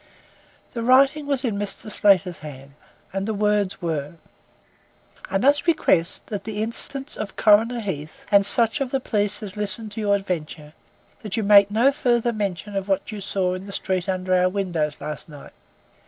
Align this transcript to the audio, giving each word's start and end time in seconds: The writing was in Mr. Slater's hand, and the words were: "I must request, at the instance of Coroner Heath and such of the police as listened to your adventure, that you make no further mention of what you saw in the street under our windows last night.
The 0.73 0.81
writing 0.81 1.27
was 1.27 1.45
in 1.45 1.59
Mr. 1.59 1.91
Slater's 1.91 2.39
hand, 2.39 2.73
and 3.13 3.27
the 3.27 3.35
words 3.35 3.83
were: 3.83 4.13
"I 5.29 5.37
must 5.37 5.67
request, 5.67 6.23
at 6.31 6.43
the 6.43 6.63
instance 6.63 7.15
of 7.15 7.35
Coroner 7.35 7.79
Heath 7.81 8.25
and 8.31 8.43
such 8.43 8.81
of 8.81 8.89
the 8.89 8.99
police 8.99 9.43
as 9.43 9.55
listened 9.55 9.91
to 9.91 10.01
your 10.01 10.15
adventure, 10.15 10.73
that 11.21 11.37
you 11.37 11.43
make 11.43 11.69
no 11.69 11.91
further 11.91 12.33
mention 12.33 12.75
of 12.75 12.87
what 12.89 13.11
you 13.11 13.21
saw 13.21 13.53
in 13.53 13.67
the 13.67 13.71
street 13.71 14.09
under 14.09 14.33
our 14.33 14.49
windows 14.49 14.99
last 14.99 15.29
night. 15.29 15.53